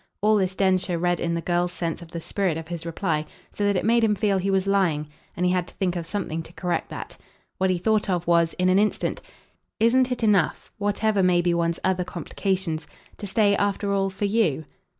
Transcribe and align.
All 0.19 0.37
this 0.37 0.55
Densher 0.55 0.97
read 0.97 1.19
in 1.19 1.35
the 1.35 1.43
girl's 1.43 1.71
sense 1.73 2.01
of 2.01 2.09
the 2.09 2.19
spirit 2.19 2.57
of 2.57 2.69
his 2.69 2.87
reply; 2.87 3.23
so 3.51 3.65
that 3.67 3.75
it 3.75 3.85
made 3.85 4.03
him 4.03 4.15
feel 4.15 4.39
he 4.39 4.49
was 4.49 4.65
lying, 4.65 5.07
and 5.37 5.45
he 5.45 5.51
had 5.51 5.67
to 5.67 5.75
think 5.75 5.95
of 5.95 6.07
something 6.07 6.41
to 6.41 6.53
correct 6.53 6.89
that. 6.89 7.17
What 7.59 7.69
he 7.69 7.77
thought 7.77 8.09
of 8.09 8.25
was, 8.25 8.53
in 8.53 8.67
an 8.69 8.79
instant, 8.79 9.21
"Isn't 9.79 10.11
it 10.11 10.23
enough, 10.23 10.71
whatever 10.79 11.21
may 11.21 11.39
be 11.39 11.53
one's 11.53 11.79
other 11.83 12.03
complications, 12.03 12.87
to 13.17 13.27
stay 13.27 13.55
after 13.57 13.93
all 13.93 14.09
for 14.09 14.25
YOU?" 14.25 14.65